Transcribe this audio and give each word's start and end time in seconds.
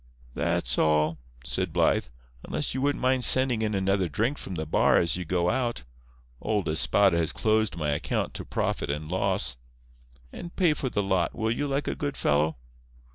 "That's 0.33 0.79
all," 0.79 1.19
said 1.45 1.71
Blythe. 1.71 2.05
"Unless 2.47 2.73
you 2.73 2.81
wouldn't 2.81 3.03
mind 3.03 3.23
sending 3.23 3.61
in 3.61 3.75
another 3.75 4.09
drink 4.09 4.39
from 4.39 4.55
the 4.55 4.65
bar 4.65 4.97
as 4.97 5.15
you 5.15 5.25
go 5.25 5.51
out. 5.51 5.83
Old 6.41 6.67
Espada 6.67 7.17
has 7.19 7.31
closed 7.31 7.77
my 7.77 7.91
account 7.91 8.33
to 8.33 8.43
profit 8.43 8.89
and 8.89 9.11
loss. 9.11 9.57
And 10.33 10.55
pay 10.55 10.73
for 10.73 10.89
the 10.89 11.03
lot, 11.03 11.35
will 11.35 11.51
you, 11.51 11.67
like 11.67 11.87
a 11.87 11.93
good 11.93 12.17
fellow?" 12.17 12.57